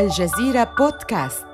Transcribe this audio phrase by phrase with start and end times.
[0.00, 1.46] الجزيرة بودكاست.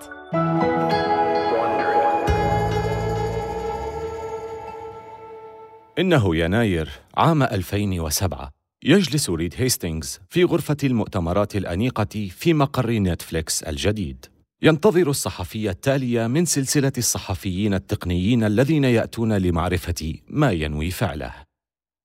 [5.98, 8.50] إنه يناير عام 2007
[8.84, 14.26] يجلس ريد هيستينغز في غرفة المؤتمرات الأنيقة في مقر نتفليكس الجديد.
[14.62, 21.32] ينتظر الصحفي التالي من سلسلة الصحفيين التقنيين الذين يأتون لمعرفة ما ينوي فعله.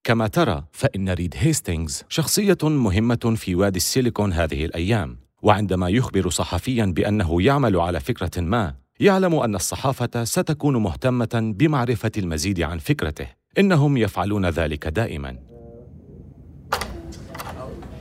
[0.04, 5.21] كما ترى فإن ريد هيستينغز شخصية مهمة في وادي السيليكون هذه الأيام.
[5.42, 12.61] وعندما يخبر صحفيا بأنه يعمل على فكرة ما يعلم أن الصحافة ستكون مهتمة بمعرفة المزيد
[12.61, 13.28] عن فكرته.
[13.57, 15.38] إنهم يفعلون ذلك دائما.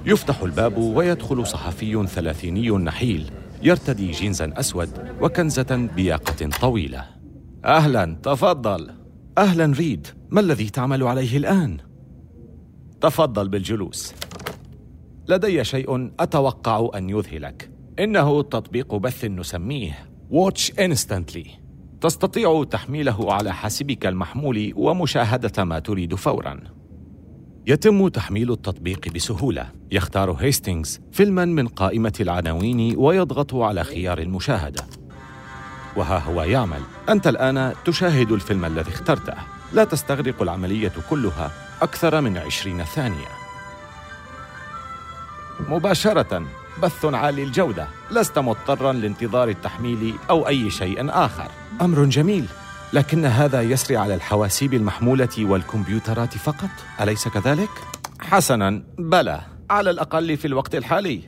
[0.07, 3.31] يفتح الباب ويدخل صحفي ثلاثيني نحيل
[3.63, 4.89] يرتدي جينزا أسود
[5.21, 7.05] وكنزة بياقة طويلة.
[7.65, 8.91] أهلا تفضل.
[9.39, 10.07] أهلا ريد.
[10.31, 11.77] ما الذي تعمل عليه الآن؟
[13.01, 14.15] تفضل بالجلوس.
[15.29, 17.71] لدي شيء أتوقع أن يذهلك.
[17.99, 21.47] إنه تطبيق بث نسميه Watch Instantly
[22.01, 26.61] تستطيع تحميله على حاسبك المحمول ومشاهدة ما تريد فوراً.
[27.67, 29.69] يتم تحميل التطبيق بسهولة.
[29.91, 34.85] يختار هيستينغز فيلما من قائمة العناوين ويضغط على خيار المشاهدة.
[35.97, 36.81] وها هو يعمل.
[37.09, 39.35] أنت الآن تشاهد الفيلم الذي اخترته.
[39.73, 41.51] لا تستغرق العملية كلها
[41.83, 43.40] أكثر من عشرين ثانية.
[45.69, 46.43] مباشرة
[46.83, 47.87] بث عالي الجودة.
[48.11, 51.49] لست مضطرا لانتظار التحميل أو أي شيء آخر.
[51.81, 52.45] أمر جميل
[52.93, 56.71] لكن هذا يسري على الحواسيب المحمولة والكمبيوترات فقط.
[57.01, 57.69] أليس كذلك؟
[58.21, 59.41] حسنا بلى.
[59.71, 61.21] على الأقل في الوقت الحالي.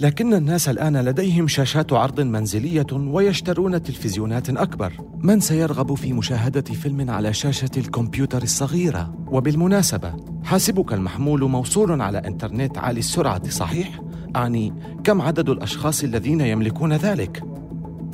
[0.00, 4.92] لكن الناس الآن لديهم شاشات عرض منزلية ويشترون تلفزيونات أكبر.
[5.18, 10.14] من سيرغب في مشاهدة فيلم على شاشة الكمبيوتر الصغيرة؟ وبالمناسبة
[10.48, 14.00] حاسبك المحمول موصول على إنترنت عالي السرعة صحيح؟
[14.36, 14.72] أعني
[15.04, 17.42] كم عدد الأشخاص الذين يملكون ذلك؟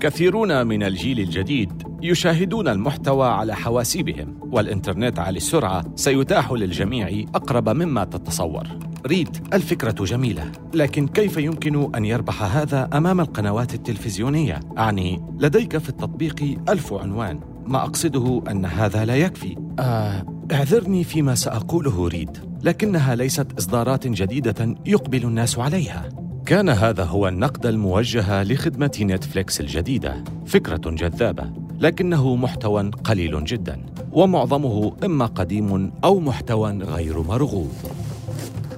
[0.01, 8.05] كثيرون من الجيل الجديد يشاهدون المحتوى على حواسيبهم والإنترنت عالي السرعة سيتاح للجميع أقرب مما
[8.05, 8.69] تتصور
[9.07, 15.89] ريد الفكرة جميلة لكن كيف يمكن أن يربح هذا أمام القنوات التلفزيونية؟ أعني لديك في
[15.89, 23.15] التطبيق ألف عنوان ما أقصده أن هذا لا يكفي آه اعذرني فيما سأقوله ريد لكنها
[23.15, 26.09] ليست إصدارات جديدة يقبل الناس عليها.
[26.47, 30.25] كان هذا هو النقد الموجه لخدمة نتفليكس الجديدة.
[30.47, 31.51] فكرة جذابة
[31.81, 37.73] لكنه محتوى قليل جدا ومعظمه إما قديم أو محتوى غير مرغوب.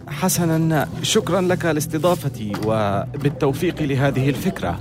[0.08, 4.80] حسنا شكرا لك لاستضافتي وبالتوفيق لهذه الفكرة.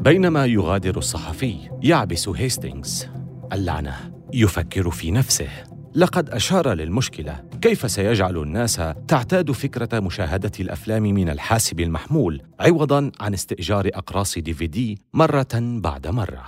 [0.00, 3.06] بينما يغادر الصحفي يعبس هيستينغز
[3.52, 3.94] اللعنة
[4.32, 5.67] يفكر في نفسه.
[5.98, 7.44] لقد أشار للمشكلة.
[7.62, 14.54] كيف سيجعل الناس تعتاد فكرة مشاهدة الأفلام من الحاسب المحمول عوضاً عن استئجار أقراص دي
[14.54, 16.44] في دي مرة بعد مرة؟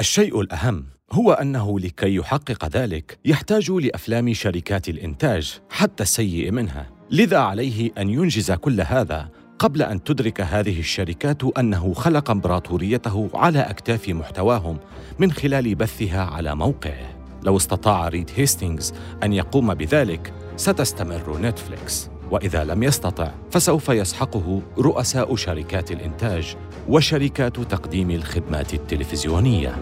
[0.00, 6.90] الشيء الأهم هو أنه لكي يحقق ذلك يحتاج لأفلام شركات الإنتاج حتى السيء منها.
[7.10, 9.28] لذا عليه أن ينجز كل هذا
[9.58, 14.78] قبل أن تدرك هذه الشركات أنه خلق إمبراطوريته على أكتاف محتواهم
[15.18, 17.17] من خلال بثها على موقعه.
[17.42, 22.10] لو استطاع ريد هيستينغز أن يقوم بذلك ستستمر نتفليكس.
[22.30, 26.56] وإذا لم يستطع فسوف يسحقه رؤساء شركات الإنتاج
[26.88, 29.74] وشركات تقديم الخدمات التلفزيونية.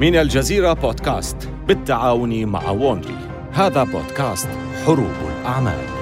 [0.00, 3.16] من الجزيرة بودكاست بالتعاون مع Wondery.
[3.52, 4.48] هذا بودكاست
[4.86, 5.95] حروب الأعمال.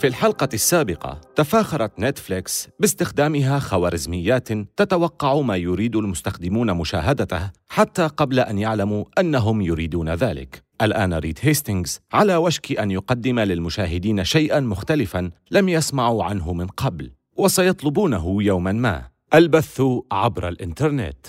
[0.00, 8.58] في الحلقة السابقة تفاخرت نتفليكس باستخدامها خوارزميات تتوقع ما يريد المستخدمون مشاهدته حتى قبل أن
[8.58, 10.64] يعلموا أنهم يريدون ذلك.
[10.82, 17.10] الآن ريد هيستينغز على وشك أن يقدم للمشاهدين شيئا مختلفا لم يسمعوا عنه من قبل
[17.36, 19.82] وسيطلبونه يوما ما البث
[20.12, 21.26] عبر الإنترنت.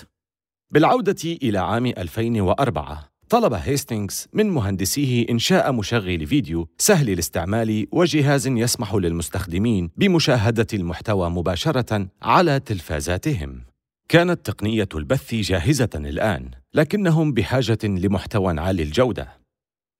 [0.70, 8.94] بالعودة إلى عام 2004 طلب هيستينغز من مهندسيه إنشاء مشغل فيديو سهل الاستعمال وجهاز يسمح
[8.94, 13.64] للمستخدمين بمشاهدة المحتوى مباشرة على تلفازاتهم.
[14.08, 19.28] كانت تقنية البث جاهزة الآن، لكنهم بحاجة لمحتوى عالي الجودة.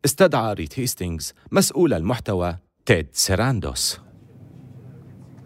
[0.05, 4.01] استدعى ريد هيستينغز مسؤول المحتوى تيد سيراندوس.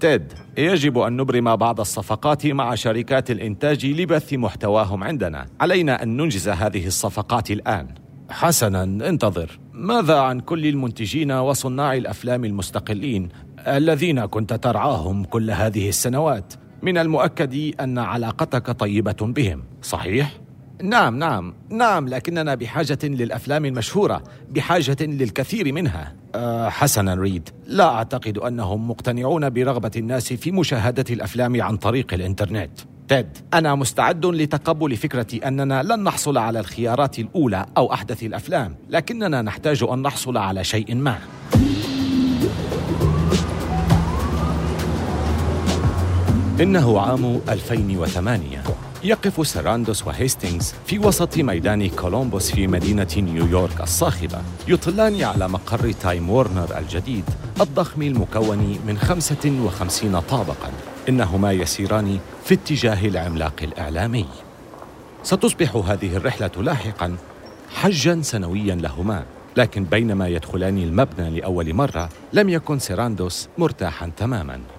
[0.00, 0.32] تيد.
[0.58, 5.46] يجب أن نبرم بعض الصفقات مع شركات الإنتاج لبث محتواهم عندنا.
[5.60, 7.88] علينا أن ننجز هذه الصفقات الآن.
[8.30, 9.58] حسنا انتظر.
[9.72, 13.28] ماذا عن كل المنتجين وصناع الأفلام المستقلين
[13.66, 19.62] الذين كنت ترعاهم كل هذه السنوات؟ من المؤكد أن علاقتك طيبة بهم.
[19.82, 20.45] صحيح؟
[20.82, 26.14] نعم نعم نعم لكننا بحاجة للأفلام المشهورة بحاجة للكثير منها.
[26.34, 32.70] أه حسنا ريد لا أعتقد أنهم مقتنعون برغبة الناس في مشاهدة الأفلام عن طريق الإنترنت.
[33.08, 39.42] تيد أنا مستعد لتقبل فكرة أننا لن نحصل على الخيارات الأولى أو أحدث الأفلام لكننا
[39.42, 41.18] نحتاج أن نحصل على شيء ما.
[46.60, 48.62] إنه عام 2008
[49.06, 54.38] يقف سيراندوس وهيستينغز في وسط ميدان كولومبوس في مدينة نيويورك الصاخبة
[54.68, 57.24] يطلان على مقر تايم وورنر الجديد
[57.60, 60.70] الضخم المكون من 55 طابقاً
[61.08, 64.26] إنهما يسيران في اتجاه العملاق الإعلامي.
[65.22, 67.16] ستصبح هذه الرحلة لاحقاً
[67.74, 69.24] حجاً سنوياً لهما
[69.56, 74.75] لكن بينما يدخلان المبنى لأول مرة لم يكن سيراندوس مرتاحاً تماماً.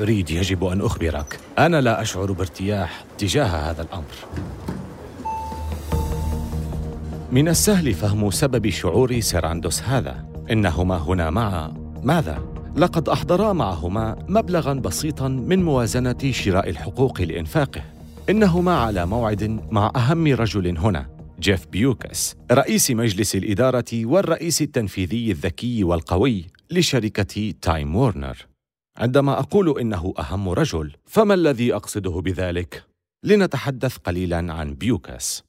[0.00, 1.40] ريد يجب أن أخبرك.
[1.58, 4.14] أنا لا أشعر بارتياح تجاه هذا الأمر.
[7.32, 10.24] من السهل فهم سبب شعور سيراندوس هذا.
[10.50, 11.72] إنهما هنا مع
[12.02, 12.42] ماذا؟
[12.76, 17.82] لقد أحضرا معهما مبلغا بسيطا من موازنة شراء الحقوق لإنفاقه.
[18.30, 21.06] إنهما على موعد مع أهم رجل هنا
[21.40, 28.55] جيف بيوكس رئيس مجلس الإدارة والرئيس التنفيذي الذكي والقوي لشركة تايم وورنر.
[28.98, 32.84] عندما أقول إنه أهم رجل فما الذي أقصده بذلك؟
[33.24, 35.44] لنتحدث قليلا عن بيوكاس.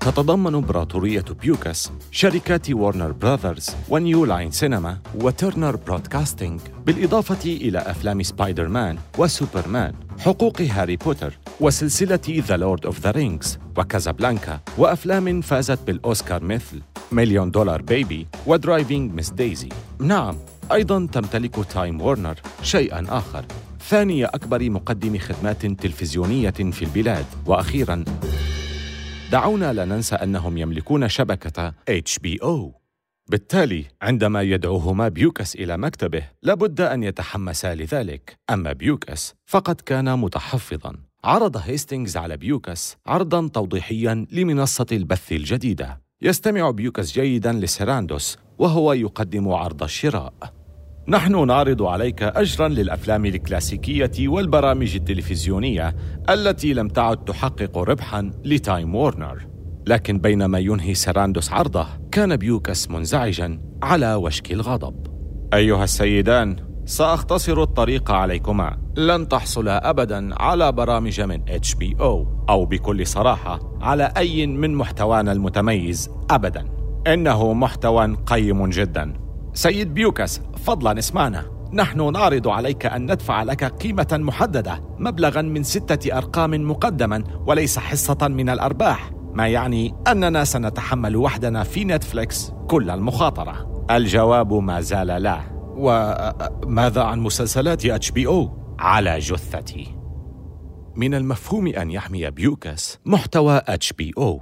[0.00, 8.68] تتضمن إمبراطورية بيوكاس شركات وارنر براذرز ونيو لاين سينما وترنر برودكاستينج بالإضافة إلى أفلام سبايدر
[8.68, 16.44] مان وسوبرمان حقوق هاري بوتر وسلسلة The Lord of the Rings وكازابلانكا وأفلام فازت بالأوسكار
[16.44, 16.82] مثل
[17.12, 19.68] Million Dollar Baby و Driving Miss Daisy
[19.98, 20.36] نعم
[20.72, 23.44] أيضا تمتلك تايم وورنر شيئا آخر
[23.80, 27.26] ثاني أكبر مقدم خدمات تلفزيونية في البلاد.
[27.46, 28.04] وأخيرا
[29.32, 32.72] دعونا لا ننسى أنهم يملكون شبكة HBO
[33.30, 38.38] بالتالي عندما يدعوهما بيوكس إلى مكتبه لابد أن يتحمسا لذلك.
[38.50, 40.92] أما بيوكس فقد كان متحفظا.
[41.24, 46.04] عرض هيستينغز على بيوكس عرضا توضيحيا لمنصة البث الجديدة.
[46.22, 50.32] يستمع بيوكس جيدا لسيراندوس وهو يقدم عرض الشراء.
[51.08, 55.96] نحن نعرض عليك اجرا للأفلام الكلاسيكية والبرامج التلفزيونية
[56.30, 59.46] التي لم تعد تحقق ربحا لتايم وورنر.
[59.86, 65.06] لكن بينما ينهي سيراندوس عرضه كان بيوكس منزعجا على وشك الغضب.
[65.54, 68.78] أيها السيدان سأختصر الطريق عليكما.
[68.96, 76.10] لن تحصل ابدا على برامج من HBO أو بكل صراحة على أي من محتوانا المتميز
[76.30, 76.83] ابدا.
[77.06, 79.12] إنه محتوى قيم جدا.
[79.54, 81.44] سيد بيوكس فضلا اسمعنا.
[81.72, 88.28] نحن نعرض عليك أن ندفع لك قيمة محددة مبلغا من ستة أرقام مقدما وليس حصة
[88.28, 89.10] من الأرباح.
[89.32, 93.84] ما يعني أننا سنتحمل وحدنا في نتفليكس كل المخاطرة.
[93.90, 95.40] الجواب ما زال لا.
[95.76, 99.96] وماذا عن مسلسلات HBO على جثتي.
[100.96, 104.40] من المفهوم أن يحمي بيوكس محتوى HBO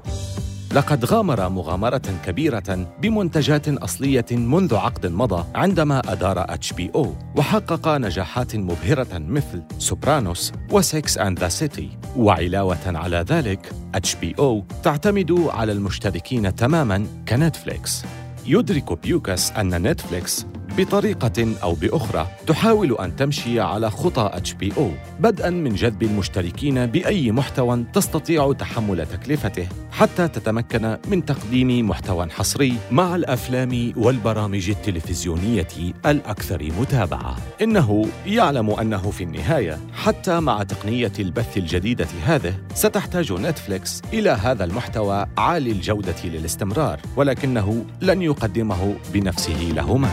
[0.74, 9.18] لقد غامر مغامرة كبيرة بمنتجات أصلية منذ عقد مضى عندما أدار HBO وحقق نجاحات مبهرة
[9.18, 17.06] مثل Sopranos و Sex and the City وعلاوة على ذلك HBO تعتمد على المشتركين تماما
[17.28, 18.04] كنتفليكس.
[18.46, 20.46] يدرك بيوكس أن نتفليكس
[20.78, 24.30] بطريقة أو بأخرى تحاول أن تمشي على خطى
[24.78, 32.26] أو بدءا من جذب المشتركين بأي محتوى تستطيع تحمل تكلفته حتى تتمكن من تقديم محتوى
[32.30, 37.36] حصري مع الأفلام والبرامج التلفزيونية الأكثر متابعة.
[37.62, 44.64] إنه يعلم أنه في النهاية حتى مع تقنية البث الجديدة هذه ستحتاج نتفليكس إلى هذا
[44.64, 50.10] المحتوى عالي الجودة للاستمرار ولكنه لن يقدمه بنفسه لهما.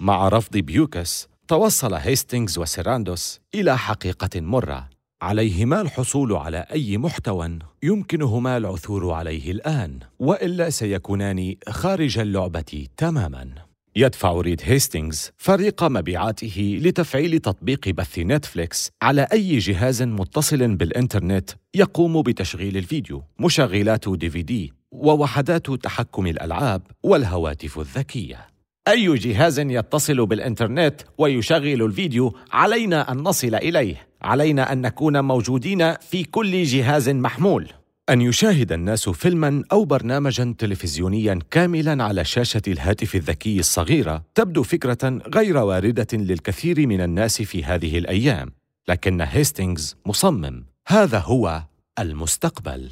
[0.00, 4.88] مع رفض بيوكس توصل هيستينغز وسيراندوس إلى حقيقة مرة.
[5.22, 13.54] عليهما الحصول على أي محتوى يمكنهما العثور عليه الآن وإلا سيكونان خارج اللعبة تماماً.
[13.96, 22.22] يدفع ريد هيستينغز فريق مبيعاته لتفعيل تطبيق بث نتفليكس على أي جهاز متصل بالإنترنت يقوم
[22.22, 23.22] بتشغيل الفيديو.
[23.40, 28.46] مشغلات دي في دي ووحدات تحكم الألعاب والهواتف الذكية.
[28.88, 34.08] أي جهاز يتصل بالإنترنت ويشغل الفيديو علينا أن نصل إليه.
[34.22, 37.68] علينا أن نكون موجودين في كل جهاز محمول.
[38.10, 45.20] أن يشاهد الناس فيلما أو برنامجا تلفزيونيا كاملا على شاشة الهاتف الذكي الصغيرة تبدو فكرة
[45.34, 48.52] غير واردة للكثير من الناس في هذه الأيام،
[48.88, 51.62] لكن هيستينغز مصمم، هذا هو
[51.98, 52.88] المستقبل.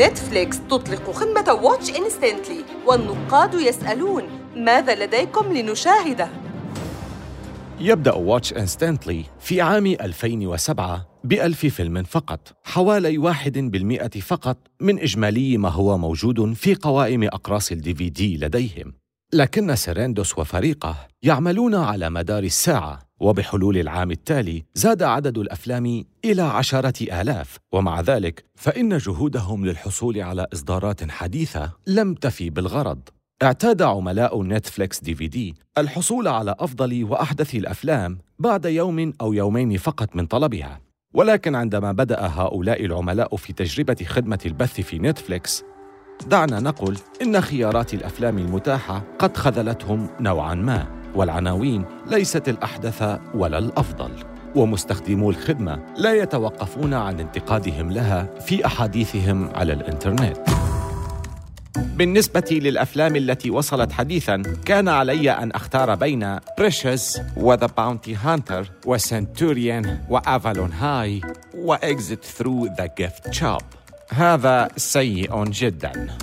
[0.00, 4.22] نتفليكس تطلق خدمة Watch Instantly والنقاد يسألون
[4.56, 6.28] ماذا لديكم لنشاهده؟
[7.80, 15.56] يبدأ Watch Instantly في عام 2007 بألف فيلم فقط حوالي واحد بالمئة فقط من إجمالي
[15.56, 18.92] ما هو موجود في قوائم أقراص الدي في دي لديهم
[19.32, 27.20] لكن سيريندوس وفريقه يعملون على مدار الساعة وبحلول العام التالي زاد عدد الأفلام إلى عشرة
[27.20, 27.56] آلاف.
[27.72, 33.00] ومع ذلك فإن جهودهم للحصول على إصدارات حديثة لم تفي بالغرض.
[33.42, 39.76] اعتاد عملاء نتفليكس دي في دي الحصول على أفضل وأحدث الأفلام بعد يوم أو يومين
[39.76, 40.80] فقط من طلبها.
[41.14, 45.64] ولكن عندما بدأ هؤلاء العملاء في تجربة خدمة البث في نتفليكس
[46.26, 50.99] دعنا نقل إن خيارات الأفلام المتاحة قد خذلتهم نوعاً ما.
[51.14, 54.10] والعناوين ليست الأحدث ولا الأفضل
[54.54, 60.36] ومستخدمو الخدمة لا يتوقفون عن انتقادهم لها في أحاديثهم على الإنترنت.
[61.76, 68.70] بالنسبة للأفلام التي وصلت حديثا كان علي أن أختار بين Precious و The Bounty Hunter
[68.86, 71.20] و Centurion و Avalon High
[71.54, 73.62] و Exit Through the Gift Shop
[74.10, 76.16] هذا سيء جدا.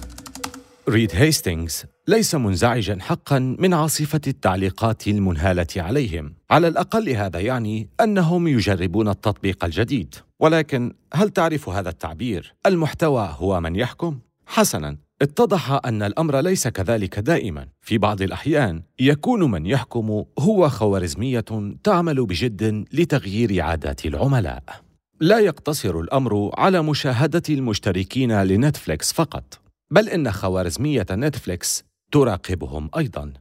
[0.89, 8.47] ريد هيستينغز ليس منزعجا حقا من عاصفة التعليقات المنهالة عليهم على الأقل هذا يعني أنهم
[8.47, 16.03] يجربون التطبيق الجديد ولكن هل تعرف هذا التعبير؟ المحتوى هو من يحكم؟ حسنا اتضح أن
[16.03, 21.45] الأمر ليس كذلك دائما في بعض الأحيان يكون من يحكم هو خوارزمية
[21.83, 24.63] تعمل بجد لتغيير عادات العملاء
[25.19, 29.59] لا يقتصر الأمر على مشاهدة المشتركين لنتفليكس فقط
[29.91, 33.33] بل إن خوارزمية نتفليكس تراقبهم أيضا.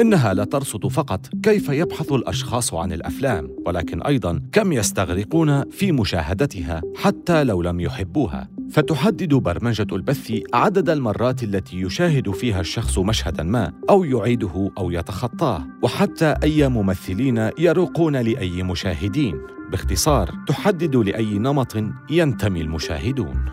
[0.00, 6.82] إنها لا ترصد فقط كيف يبحث الأشخاص عن الأفلام ولكن أيضا كم يستغرقون في مشاهدتها
[6.96, 8.48] حتى لو لم يحبوها.
[8.70, 15.66] فتحدد برمجة البث عدد المرات التي يشاهد فيها الشخص مشهدا ما أو يعيده أو يتخطاه.
[15.82, 19.40] وحتى أي ممثلين يروقون لأي مشاهدين.
[19.70, 21.76] باختصار تحدد لأي نمط
[22.10, 23.44] ينتمي المشاهدون.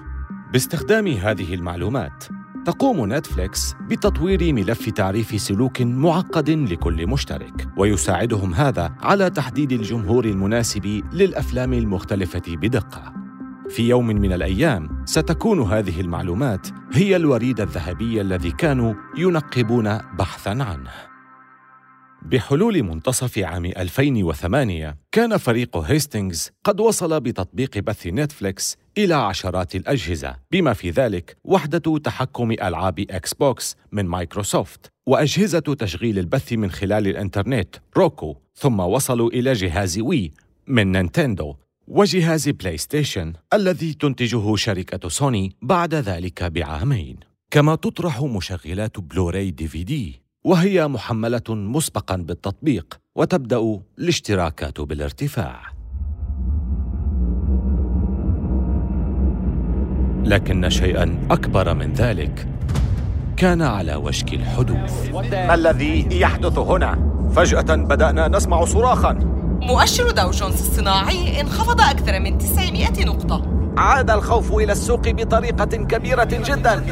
[0.54, 2.24] باستخدام هذه المعلومات
[2.66, 11.04] تقوم نتفليكس بتطوير ملف تعريف سلوك معقد لكل مشترك ويساعدهم هذا على تحديد الجمهور المناسب
[11.14, 13.14] للأفلام المختلفة بدقة.
[13.70, 21.11] في يوم من الأيام ستكون هذه المعلومات هي الوريد الذهبي الذي كانوا ينقبون بحثا عنه.
[22.22, 30.36] بحلول منتصف عام 2008 كان فريق هيستينغز قد وصل بتطبيق بث نتفليكس إلى عشرات الأجهزة
[30.52, 37.76] بما في ذلك وحدة تحكم ألعاب Xbox من مايكروسوفت وأجهزة تشغيل البث من خلال الإنترنت
[37.98, 40.32] Roku ثم وصلوا إلى جهاز Wii
[40.68, 41.56] من نينتندو
[41.88, 47.18] وجهاز PlayStation الذي تنتجه شركة سوني بعد ذلك بعامين.
[47.52, 50.22] كما تطرح مشغلات بلوراي دي في دي.
[50.44, 55.62] وهي محملة مسبقا بالتطبيق وتبدأ الاشتراكات بالارتفاع.
[60.26, 62.48] لكن شيئا أكبر من ذلك
[63.38, 65.10] كان على وشك الحدوث.
[65.34, 69.14] ما الذي يحدث هنا؟ فجأة بدأنا نسمع صراخا.
[69.62, 73.72] مؤشر داو جونز الصناعي انخفض أكثر من 900 نقطة.
[73.78, 76.84] عاد الخوف إلى السوق بطريقة كبيرة جدا.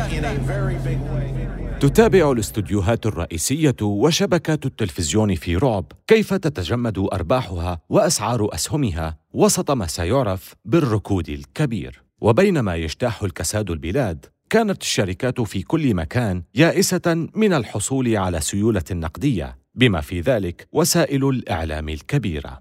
[1.79, 10.55] تتابع الاستوديوهات الرئيسية وشبكات التلفزيون في رعب كيف تتجمد أرباحها وأسعار أسهمها وسط ما سيعرف
[10.65, 12.03] بالركود الكبير.
[12.21, 19.57] وبينما يجتاح الكساد البلاد كانت الشركات في كل مكان يائسة من الحصول على سيولة نقدية
[19.75, 22.59] بما في ذلك وسائل الإعلام الكبيرة.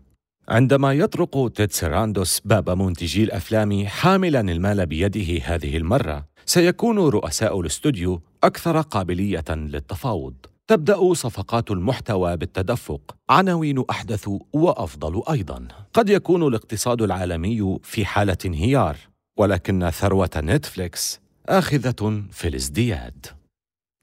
[0.49, 8.21] عندما يطرق تيد سيراندوس باب منتجي الأفلام حاملا المال بيده هذه المرة سيكون رؤساء الاستوديو
[8.45, 10.35] أكثر قابلية للتفاوض.
[10.67, 13.17] تبدأ صفقات المحتوى بالتدفق.
[13.31, 15.69] عناوين أحدث وأفضل أيضا.
[15.95, 18.97] قد يكون الاقتصاد العالمي في حالة انهيار
[19.39, 23.27] ولكن ثروة نتفليكس آخذة في الازدياد.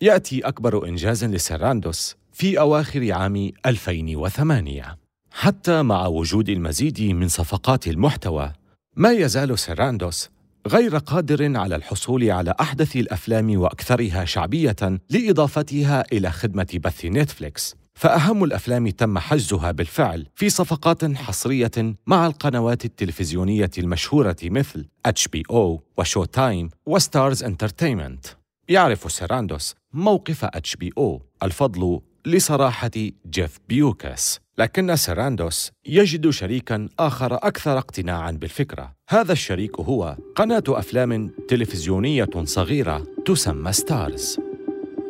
[0.02, 4.98] يأتي أكبر إنجاز لسيراندوس في أواخر عام 2008
[5.32, 8.54] حتى مع وجود المزيد من صفقات المحتوى
[8.96, 10.30] ما يزال سيراندوس
[10.68, 14.76] غير قادر على الحصول على أحدث الأفلام وأكثرها شعبية
[15.10, 17.76] لإضافتها إلى خدمة بث نتفليكس.
[17.94, 26.26] فأهم الأفلام تم حجزها بالفعل في صفقات حصرية مع القنوات التلفزيونية المشهورة مثل HBO و
[26.26, 28.26] Showtime و Starz Entertainment.
[28.70, 32.92] يعرف سيراندوس موقف HBO الفضل لصراحة
[33.30, 38.92] جيف بيوكاس لكن سيراندوس يجد شريكا آخر أكثر اقتناعا بالفكرة.
[39.10, 44.40] هذا الشريك هو قناة أفلام تلفزيونية صغيرة تسمى Starz.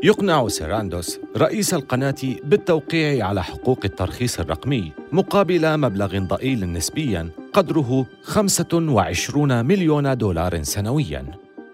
[0.04, 9.66] يقنع سيراندوس رئيس القناة بالتوقيع على حقوق الترخيص الرقمي مقابل مبلغ ضئيل نسبيا قدره 25
[9.66, 11.26] مليون دولار سنويا.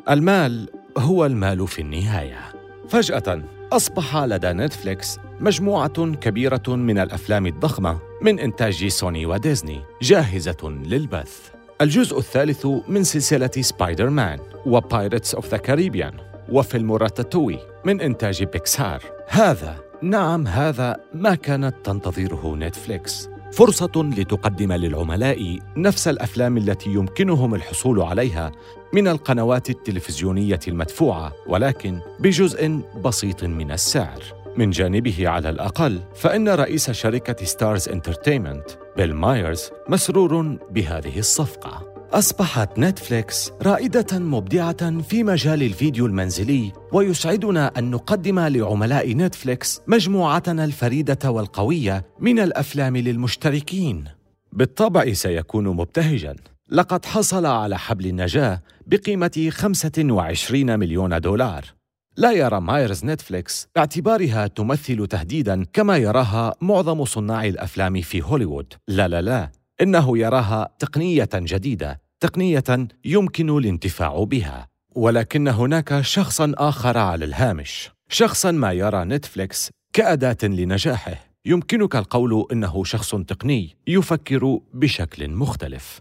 [0.10, 2.54] المال هو المال في النهاية.
[2.90, 11.50] فجأة أصبح لدى نتفليكس مجموعة كبيرة من الأفلام الضخمة من إنتاج سوني وديزني جاهزة للبث.
[11.82, 16.14] الجزء الثالث من سلسلة سبايدر مان و Pirates of the Caribbean
[16.50, 19.04] وفيلم Ratatouille من إنتاج بيكسار.
[19.28, 23.30] هذا نعم هذا ما كانت تنتظره نتفليكس.
[23.52, 28.52] فرصة لتقدم للعملاء نفس الأفلام التي يمكنهم الحصول عليها
[28.94, 34.41] من القنوات التلفزيونية المدفوعة ولكن بجزء بسيط من السعر.
[34.58, 41.92] من جانبه على الأقل فإن رئيس شركة Starz Entertainment بيل مايرز مسرور بهذه الصفقة.
[42.12, 51.32] أصبحت نتفليكس رائدة مبدعة في مجال الفيديو المنزلي ويسعدنا أن نقدم لعملاء نتفليكس مجموعتنا الفريدة
[51.32, 54.06] والقوية من الأفلام للمشتركين.
[54.54, 56.36] بالطبع سيكون مبتهجاً.
[56.70, 61.81] لقد حصل على حبل النجاة بقيمة 25 مليون دولار.
[62.18, 63.68] لا يرى مايرز نتفليكس.
[63.76, 68.74] باعتبارها تمثل تهديدا كما يراها معظم صناع الأفلام في هوليوود.
[68.88, 69.52] لا لا لا.
[69.82, 74.68] إنه يراها تقنية جديدة تقنية يمكن الانتفاع بها.
[74.96, 77.90] ولكن هناك شخصا آخر على الهامش.
[78.10, 81.32] شخصا ما يرى نتفليكس كأداة لنجاحه.
[81.46, 86.00] يمكنك القول إنه شخص تقني يفكر بشكل مختلف.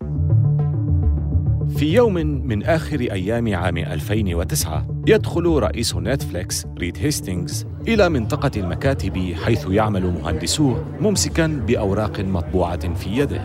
[1.76, 2.14] في يوم
[2.46, 10.06] من آخر أيام عام 2009 يدخل رئيس نتفليكس ريد هيستينغز إلى منطقة المكاتب حيث يعمل
[10.06, 13.44] مهندسوه ممسكا بأوراق مطبوعة في يده.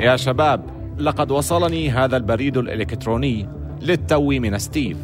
[0.00, 0.64] يا شباب
[0.98, 3.48] لقد وصلني هذا البريد الإلكتروني
[3.82, 4.96] للتو من ستيف.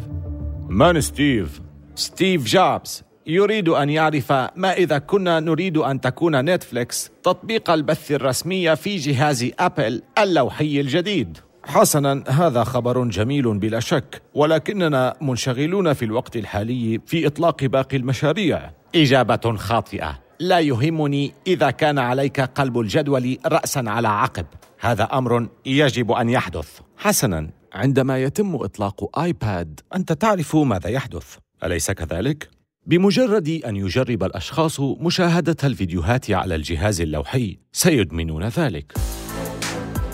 [0.68, 1.61] من ستيف؟
[1.94, 8.77] ستيف جوبز يريد أن يعرف ما إذا كنا نريد أن تكون نتفليكس تطبيق البث الرسمي
[8.77, 11.38] في جهاز أبل اللوحي الجديد.
[11.64, 18.70] حسنا هذا خبر جميل بلا شك ولكننا منشغلون في الوقت الحالي في إطلاق باقي المشاريع.
[18.94, 20.18] إجابة خاطئة.
[20.40, 24.46] لا يهمني إذا كان عليك قلب الجدول راسا على عقب.
[24.81, 26.81] هذا أمر يجب أن يحدث.
[26.96, 31.37] حسنا عندما يتم إطلاق آيباد أنت تعرف ماذا يحدث.
[31.64, 32.49] أليس كذلك؟
[32.87, 38.92] بمجرد أن يجرب الأشخاص مشاهدة الفيديوهات على الجهاز اللوحي سيدمنون ذلك.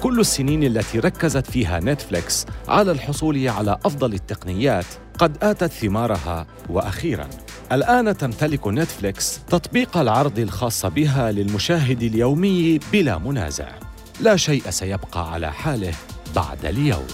[0.02, 4.84] كل السنين التي ركزت فيها نتفليكس على الحصول على أفضل التقنيات
[5.18, 6.46] قد آتت ثمارها.
[6.70, 7.28] وأخيرا
[7.72, 13.68] الآن تمتلك نتفليكس تطبيق العرض الخاص بها للمشاهد اليومي بلا منازع.
[14.20, 15.94] لا شيء سيبقى على حاله
[16.36, 17.06] بعد اليوم.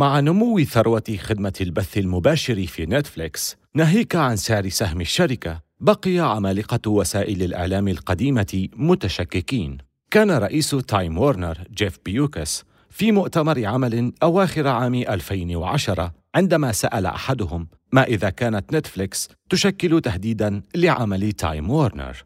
[0.00, 6.90] مع نمو ثروة خدمة البث المباشر في نتفليكس ناهيك عن سعر سهم الشركة بقي عمالقة
[6.90, 9.78] وسائل الإعلام القديمة متشككين
[10.10, 17.68] كان رئيس تايم وورنر جيف بيوكس في مؤتمر عمل أواخر عام 2010 عندما سأل أحدهم
[17.92, 22.24] ما إذا كانت نتفليكس تشكل تهديداً لعمل تايم وورنر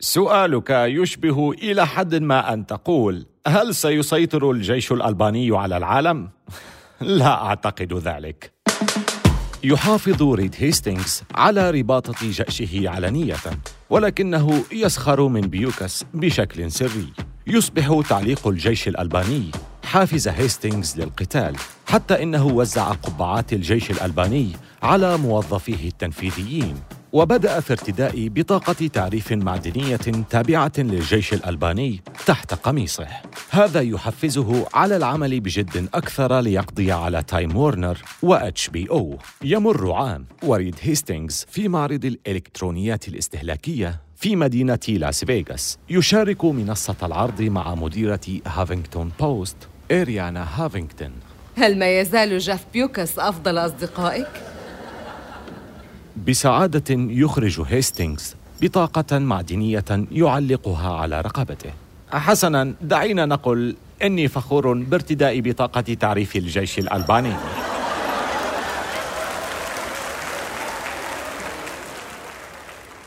[0.00, 6.28] سؤالك يشبه إلى حد ما أن تقول هل سيسيطر الجيش الألباني على العالم؟
[7.00, 8.52] لا أعتقد ذلك.
[9.64, 13.36] يحافظ ريد هيستينغز على رباطة جأشه علنية
[13.90, 17.12] ولكنه يسخر من بيوكس بشكل سري.
[17.46, 19.50] يصبح تعليق الجيش الألباني
[19.84, 21.56] حافز هيستينغز للقتال
[21.86, 26.76] حتى إنه وزع قبعات الجيش الألباني على موظفيه التنفيذيين.
[27.12, 29.96] وبدأ في ارتداء بطاقة تعريف معدنية
[30.30, 33.06] تابعة للجيش الألباني تحت قميصه.
[33.50, 39.92] هذا يحفزه على العمل بجد أكثر ليقضي على تايم وورنر و اتش بي أو يمر
[39.92, 40.26] عام.
[40.42, 45.78] وريد هيستينغز في معرض الإلكترونيات الاستهلاكية في مدينة لاس فيغاس.
[45.90, 49.56] يشارك منصة العرض مع مديرة هافينغتون بوست
[49.92, 51.12] إريانا هافينغتون.
[51.56, 54.55] هل ما يزال جيف بيوكس أفضل أصدقائك؟
[56.16, 61.70] بسعادة يخرج هيستينغز بطاقة معدنية يعلقها على رقبته.
[62.10, 67.32] حسنا دعينا نقل إني فخور بارتداء بطاقة تعريف الجيش الألباني.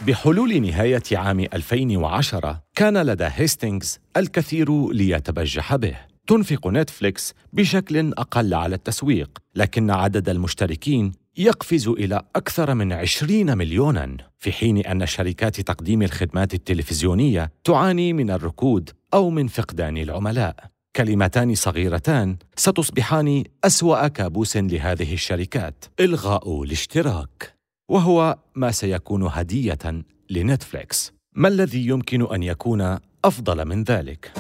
[0.08, 5.95] بحلول نهاية عام 2010 كان لدى هيستينغز الكثير ليتبجح به.
[6.28, 14.18] تنفق نتفليكس بشكل أقل على التسويق لكن عدد المشتركين يقفز إلى أكثر من 20 مليوناً
[14.38, 20.56] في حين أن شركات تقديم الخدمات التلفزيونية تعاني من الركود أو من فقدان العملاء.
[20.96, 25.86] كلمتان صغيرتان ستصبحان أسوأ كابوس لهذه الشركات.
[26.00, 27.56] إلغاء الاشتراك.
[27.89, 31.13] وهو ما سيكون هدية لنتفليكس.
[31.36, 34.32] ما الذي يمكن أن يكون أفضل من ذلك؟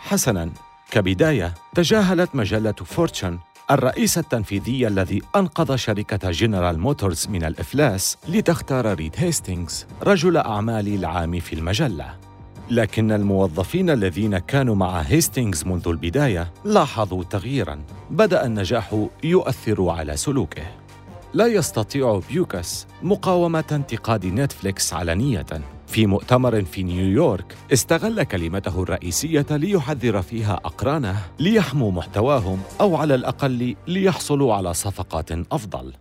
[0.00, 0.52] حسناً.
[0.90, 3.38] كبداية تجاهلت مجلة فورتشن
[3.70, 11.40] الرئيس التنفيذي الذي أنقذ شركة جنرال موتورز من الإفلاس لتختار ريد هيستينغز رجل أعمال العام
[11.40, 12.16] في المجلة.
[12.70, 20.79] لكن الموظفين الذين كانوا مع هيستينغز منذ البداية لاحظوا تغييراً بدأ النجاح يؤثر على سلوكه.
[21.34, 25.46] لا يستطيع بيوكس مقاومة انتقاد نتفليكس علنية
[25.86, 33.76] في مؤتمر في نيويورك استغل كلمته الرئيسية ليحذر فيها أقرانه ليحموا محتواهم أو على الأقل
[33.86, 35.92] ليحصلوا على صفقات أفضل.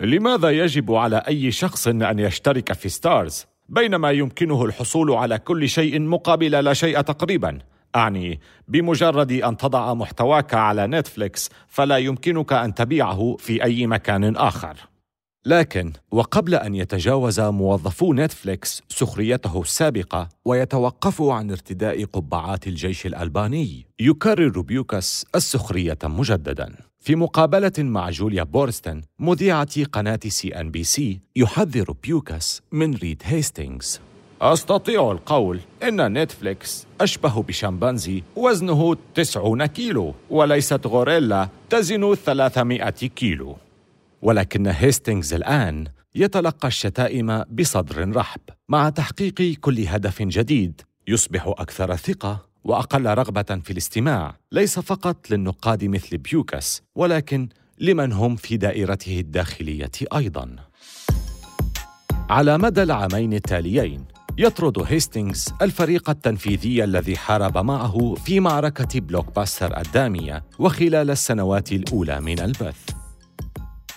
[0.00, 6.00] لماذا يجب على أي شخص أن يشترك في ستارز؟ بينما يمكنه الحصول على كل شيء
[6.00, 7.58] مقابل لا شيء تقريبا.
[7.96, 8.40] أعني.
[8.68, 14.76] بمجرد أن تضع محتواك على نتفليكس فلا يمكنك أن تبيعه في أي مكان آخر.
[15.46, 24.60] لكن وقبل أن يتجاوز موظفو نتفليكس سخريته السابقة ويتوقفوا عن ارتداء قبعات الجيش الألباني يكرر
[24.60, 26.74] بيوكس السخرية مجدداً.
[27.00, 33.22] في مقابلة مع جوليا بورستن مذيعة قناة سي أن بي سي يحذر بيوكس من ريد
[33.24, 34.00] هيستينغز.
[34.42, 43.56] أستطيع القول إن نتفليكس أشبه بشمبانزي وزنه 90 كيلو وليست غوريلا تزن 300 كيلو.
[44.22, 52.46] ولكن هيستينغز الآن يتلقى الشتائم بصدر رحب مع تحقيق كل هدف جديد يصبح أكثر ثقة
[52.64, 54.36] وأقل رغبة في الاستماع.
[54.52, 60.56] ليس فقط للنقاد مثل بيوكس ولكن لمن هم في دائرته الداخلية أيضاً.
[62.30, 64.04] على مدى العامين التاليين
[64.38, 72.20] يطرد هيستينغز الفريق التنفيذي الذي حارب معه في معركة بلوك باستر الدامية وخلال السنوات الأولى
[72.20, 72.90] من البث.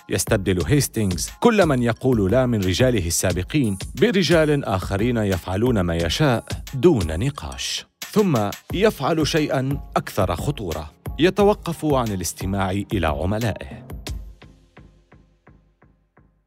[0.08, 7.18] يستبدل هيستينغز كل من يقول لا من رجاله السابقين برجال آخرين يفعلون ما يشاء دون
[7.18, 7.86] نقاش.
[8.10, 10.90] ثم يفعل شيئا أكثر خطورة.
[11.18, 13.86] يتوقف عن الاستماع إلى عملائه.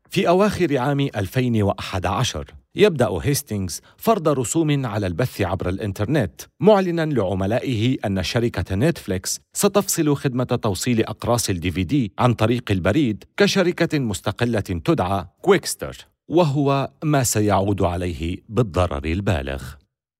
[0.10, 8.24] في أواخر عام 2011 يبدأ هيستينغز فرض رسوم على البث عبر الإنترنت معلنا لعملائه أن
[8.24, 15.26] شركة نتفليكس ستفصل خدمة توصيل أقراص الدي في دي عن طريق البريد كشركة مستقلة تدعى
[15.42, 19.64] كويكستر وهو ما سيعود عليه بالضرر البالغ.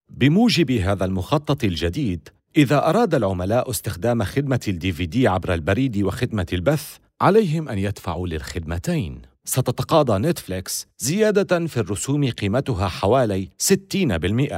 [0.10, 6.98] بموجب هذا المخطط الجديد إذا أراد العملاء استخدام خدمة ال DVD عبر البريد وخدمة البث
[7.22, 9.31] عليهم أن يدفعوا للخدمتين.
[9.46, 14.56] ستتقاضى نتفليكس زيادة في الرسوم قيمتها حوالي 60%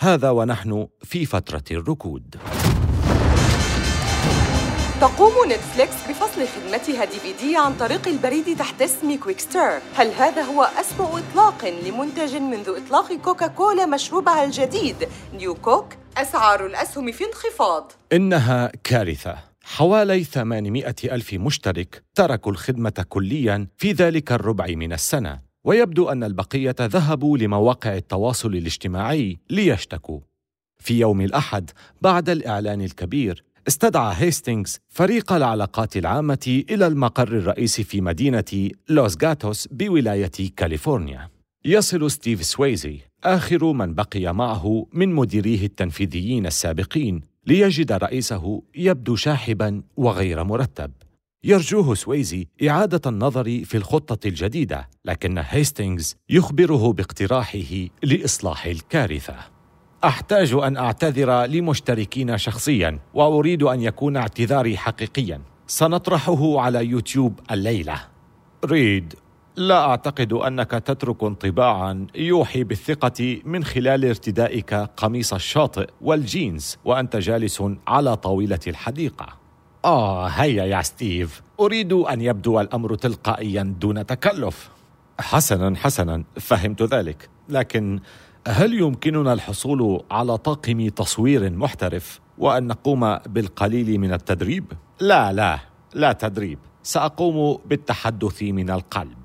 [0.00, 2.36] هذا ونحن في فترة الركود.
[5.00, 11.18] تقوم نتفليكس بفصل خدمتها DVD عن طريق البريد تحت اسم Qwikster هل هذا هو أسوأ
[11.18, 14.96] إطلاق لمنتج منذ إطلاق كوكاكولا مشروبها الجديد؟
[15.34, 17.92] New Coke؟ أسعار الأسهم في انخفاض.
[18.12, 19.49] إنها كارثة.
[19.76, 26.74] حوالي 800 ألف مشترك تركوا الخدمة كلياً في ذلك الربع من السنة ويبدو أن البقية
[26.80, 30.20] ذهبوا لمواقع التواصل الاجتماعي ليشتكوا.
[30.78, 31.70] في يوم الأحد
[32.02, 39.68] بعد الإعلان الكبير استدعى هيستينغز فريق العلاقات العامة إلى المقر الرئيسي في مدينة لوس غاتوس
[39.70, 41.30] بولاية كاليفورنيا.
[41.64, 49.82] يصل ستيف سويزي آخر من بقي معه من مديريه التنفيذيين السابقين ليجد رئيسه يبدو شاحبا
[49.96, 50.92] وغير مرتب.
[51.44, 59.36] يرجوه سويزي إعادة النظر في الخطة الجديدة لكن هيستينغز يخبره باقتراحه لإصلاح الكارثة.
[60.04, 65.40] أحتاج أن أعتذر للمشتركين شخصيا وأريد أن يكون اعتذاري حقيقيا.
[65.66, 68.00] سنطرحه على يوتيوب الليلة.
[68.64, 69.14] ريد.
[69.56, 77.62] لا أعتقد أنك تترك انطباعا يوحي بالثقة من خلال ارتدائك قميص الشاطئ والجينز وأنت جالس
[77.86, 79.26] على طاولة الحديقة.
[79.84, 81.42] آه هيا يا ستيف.
[81.60, 84.70] أريد أن يبدو الأمر تلقائيا دون تكلف.
[85.20, 87.28] حسنا حسنا فهمت ذلك.
[87.48, 88.00] لكن
[88.48, 95.58] هل يمكننا الحصول على طاقم تصوير محترف وأن نقوم بالقليل من التدريب؟ لا لا
[95.94, 96.58] لا تدريب.
[96.82, 99.19] سأقوم بالتحدث من القلب.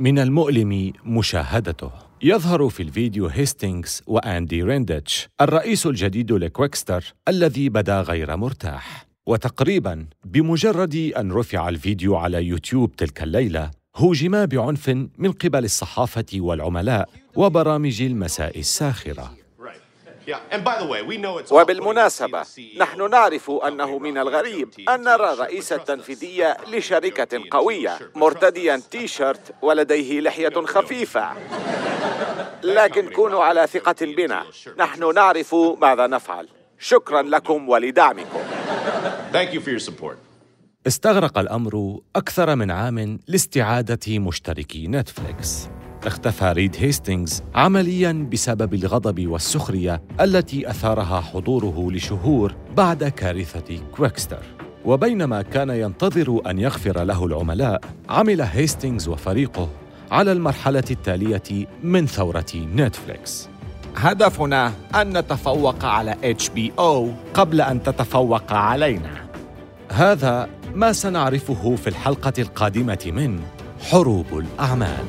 [0.00, 1.90] من المؤلم مشاهدته.
[2.22, 9.06] يظهر في الفيديو هيستينغز وأندي ريندتش الرئيس الجديد ل Qwikster الذي بدا غير مرتاح.
[9.26, 17.08] وتقريبا بمجرد أن رفع الفيديو على يوتيوب تلك الليلة هوجما بعنف من قبل الصحافة والعملاء
[17.36, 19.39] وبرامج المساء الساخرة.
[21.50, 22.44] وبالمناسبة
[22.78, 30.20] نحن نعرف أنه من الغريب أن نرى الرئيس التنفيذي لشركة قوية مرتديا تي شيرت ولديه
[30.20, 31.32] لحية خفيفة.
[32.62, 34.44] لكن كونوا على ثقة بنا.
[34.78, 36.48] نحن نعرف ماذا نفعل.
[36.78, 38.40] شكرا لكم ولدعمكم.
[40.86, 45.68] استغرق الأمر أكثر من عام لاستعادة مشتركي نتفليكس.
[46.06, 54.42] اختفى ريد هيستينغز عمليا بسبب الغضب والسخرية التي أثارها حضوره لشهور بعد كارثة Qwikster.
[54.84, 59.68] وبينما كان ينتظر أن يغفر له العملاء عمل هيستينغز وفريقه
[60.10, 63.48] على المرحلة التالية من ثورة نتفليكس.
[63.96, 69.28] هدفنا أن نتفوق على HBO قبل أن تتفوق علينا.
[69.92, 73.40] هذا ما سنعرفه في الحلقة القادمة من
[73.90, 75.04] حروب الأعمال.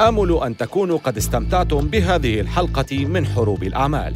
[0.00, 4.14] آمل أن تكونوا قد استمتعتم بهذه الحلقة من حروب الأعمال.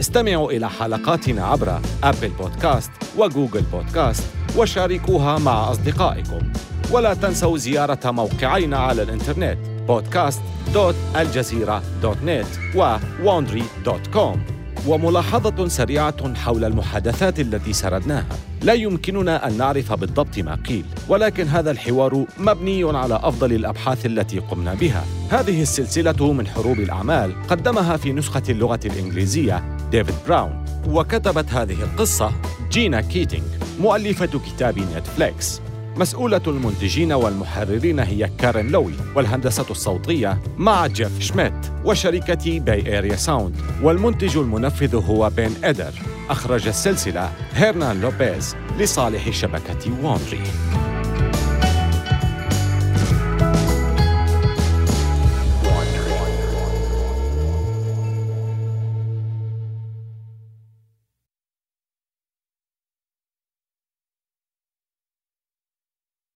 [0.00, 4.24] استمعوا إلى حلقاتنا عبر أبل بودكاست وجوجل بودكاست
[4.56, 6.52] وشاركوها مع أصدقائكم.
[6.90, 14.38] ولا تنسوا زيارة موقعينا على الإنترنت podcast.aljazeera.net و wandry.com
[14.86, 18.36] وملاحظة سريعة حول المحادثات التي سردناها.
[18.64, 24.38] لا يمكننا أن نعرف بالضبط ما قيل ولكن هذا الحوار مبني على أفضل الأبحاث التي
[24.38, 25.04] قمنا بها.
[25.30, 32.32] هذه السلسلة من حروب الأعمال قدمها في نسخة اللغة الإنجليزية ديفيد براون وكتبت هذه القصة
[32.70, 33.44] جينا كيتينغ
[33.80, 35.60] مؤلفة كتاب نتفليكس.
[35.96, 41.52] مسؤولة المنتجين والمحررين هي كارين لوي والهندسة الصوتية مع جيف شميت
[41.84, 43.56] وشركة Bay Area Sound.
[43.82, 45.92] والمنتج المنفذ هو بين إدر.
[46.30, 50.42] أخرج السلسلة هيرنان لوبيز لصالح شبكة Wondery